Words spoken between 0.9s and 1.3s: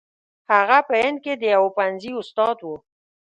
هند